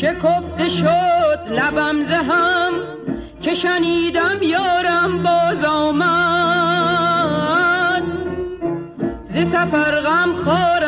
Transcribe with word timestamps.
شکفته 0.00 0.68
شد 0.68 1.40
لبم 1.50 2.02
زهم 2.02 2.72
که 3.42 3.54
شنیدم 3.54 4.42
یارم 4.42 5.22
باز 5.22 5.64
آمد. 5.64 6.08
ز 9.24 9.38
سفر 9.38 10.00
غم 10.00 10.32
خارم 10.34 10.87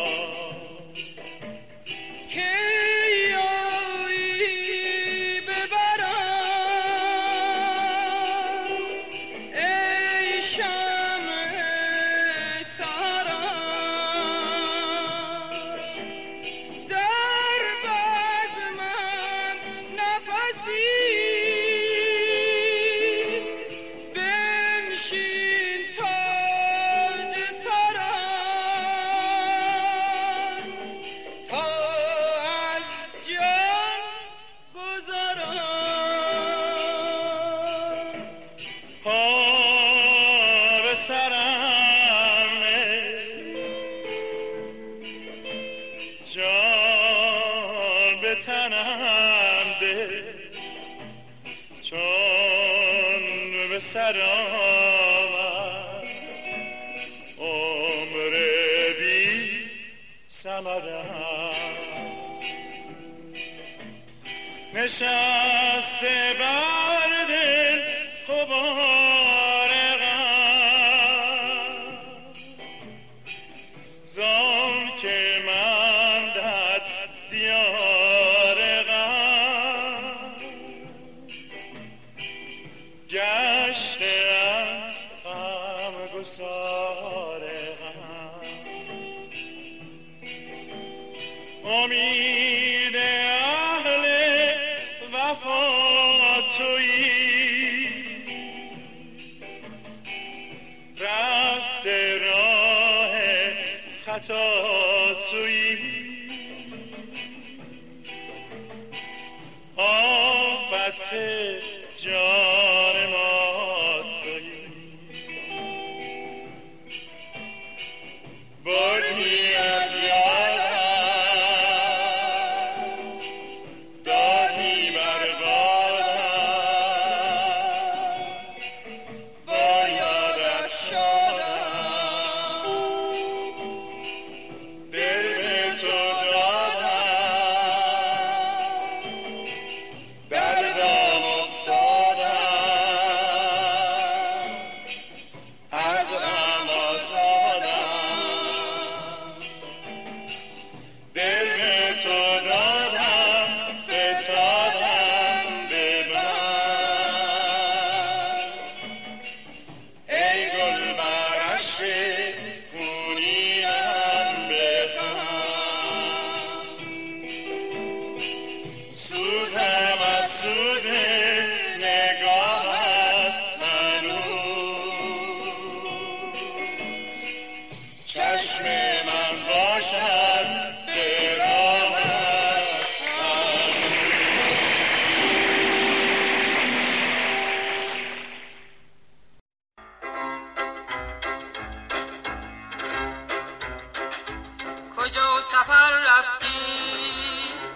سفر 195.51 195.91
رفتی 195.91 197.13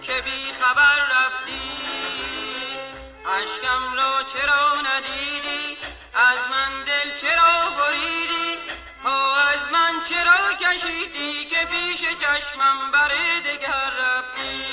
چه 0.00 0.20
بی 0.22 0.52
خبر 0.60 0.96
رفتی؟ 0.96 1.60
اشکم 3.26 3.94
را 3.94 4.22
چرا 4.22 4.80
ندیدی؟ 4.80 5.76
از 6.14 6.48
من 6.50 6.84
دل 6.84 7.16
چرا 7.20 7.70
بریدی؟ 7.70 8.58
ها 9.04 9.36
از 9.36 9.68
من 9.72 10.00
چرا 10.08 10.52
کشیدی 10.52 11.44
که 11.44 11.64
پیش 11.64 12.00
چشمم 12.00 12.90
بر 12.92 13.08
دگر 13.44 13.90
رفتی؟ 13.90 14.64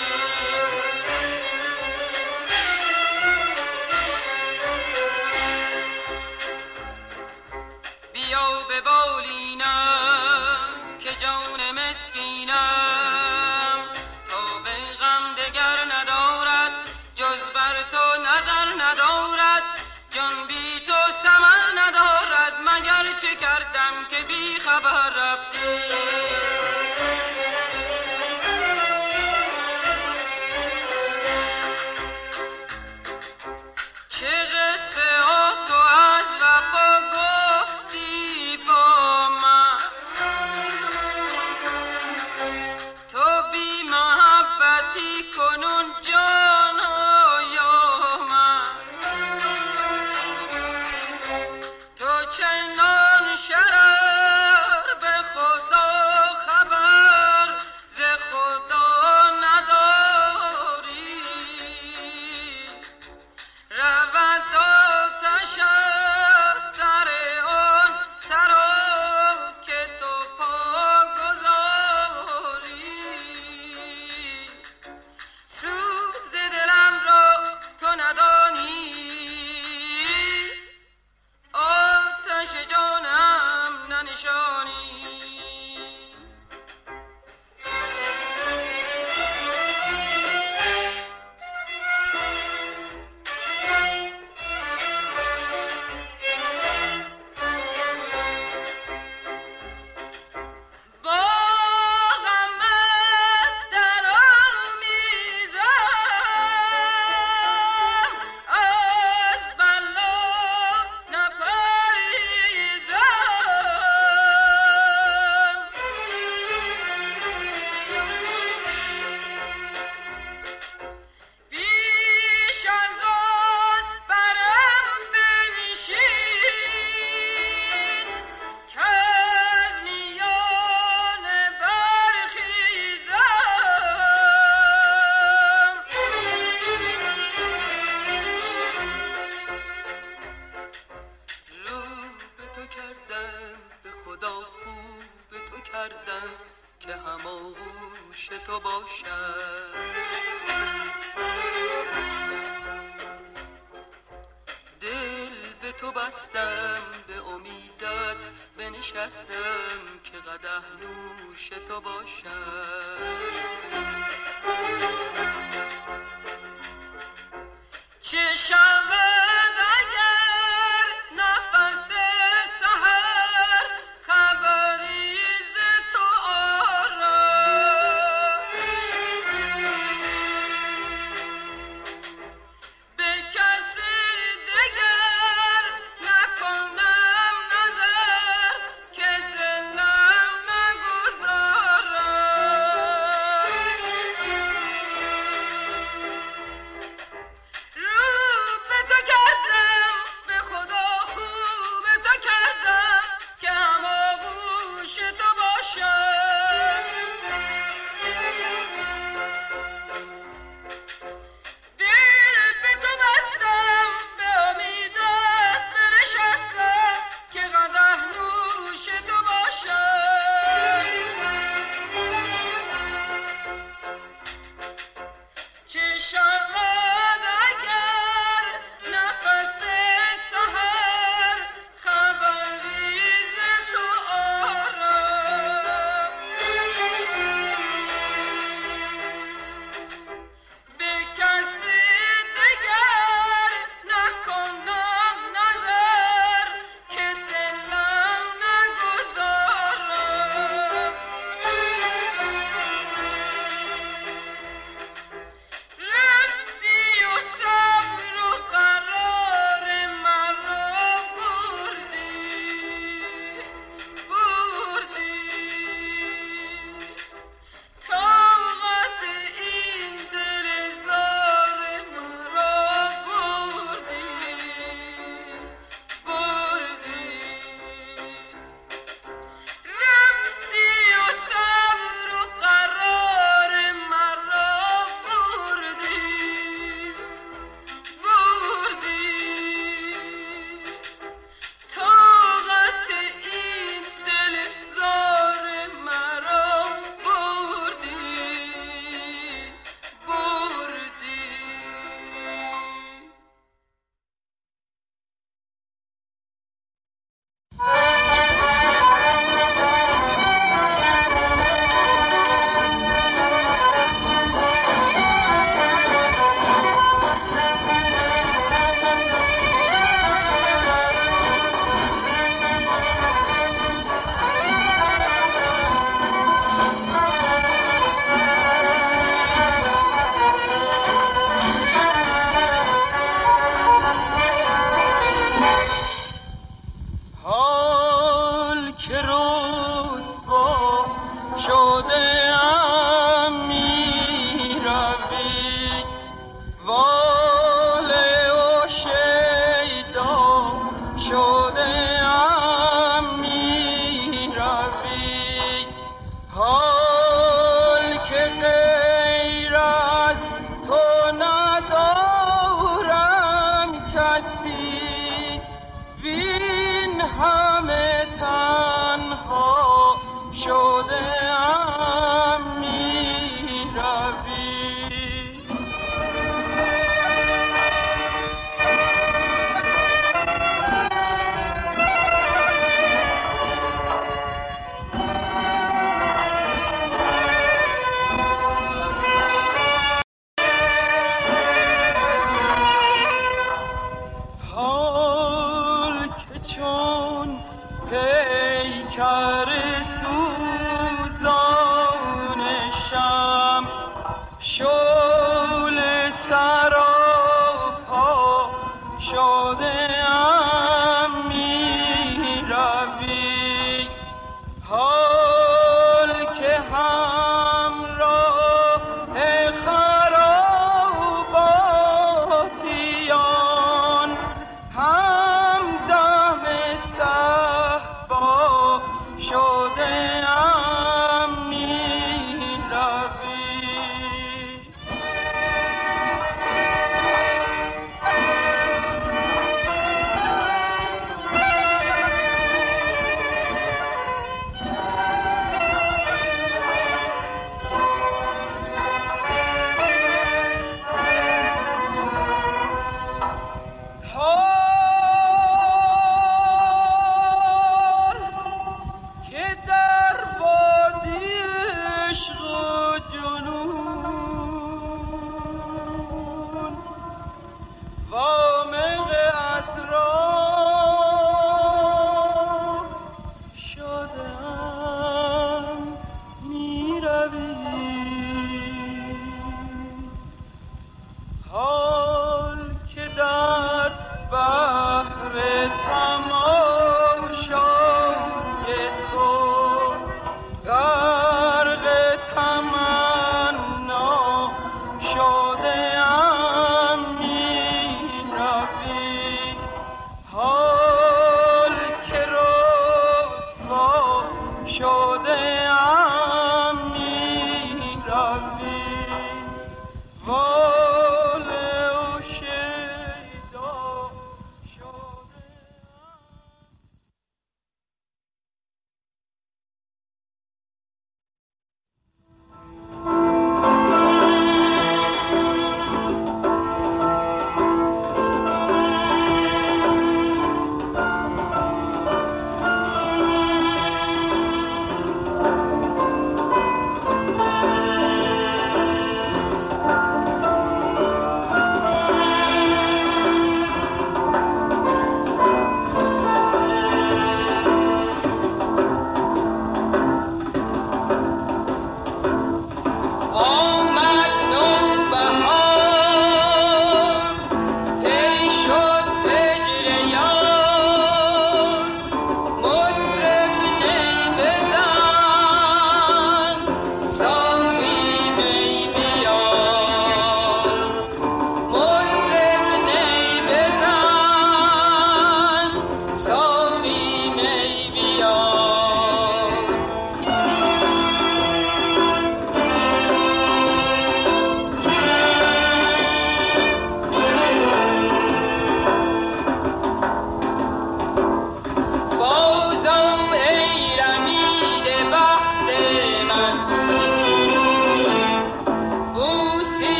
که 24.09 24.23
بی 24.27 24.59
خبر 24.59 25.09
رفتی. 25.09 25.92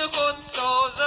خود 0.00 0.42
سازد 0.42 1.02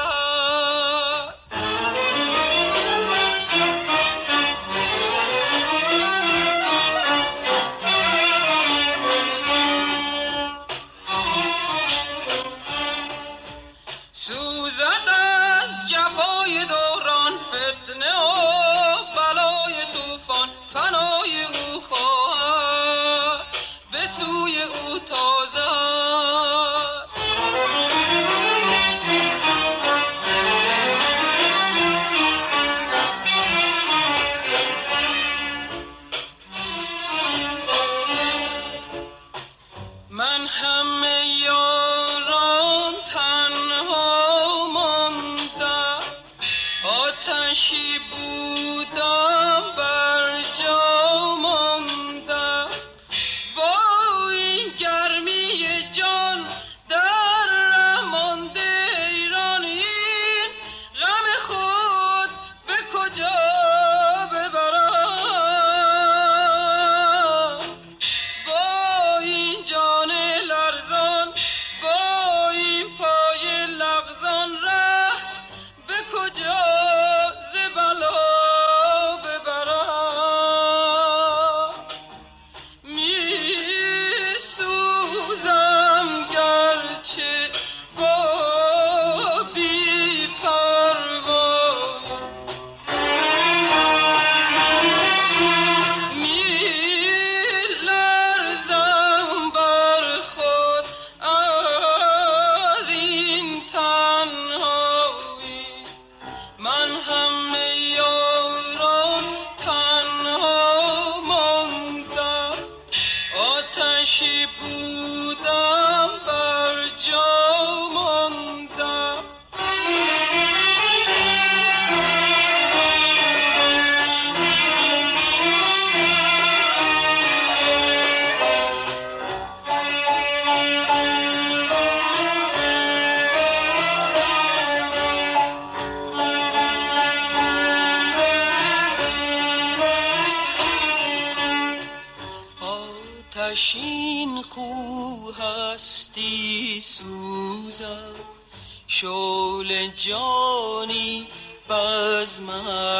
جانی 149.97 151.27
بزم 151.69 152.51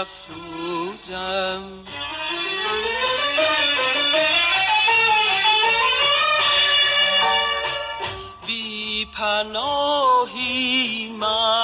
افروزم 0.01 1.63
بی 8.47 9.05
پناهی 9.05 11.09
محفل 11.09 11.64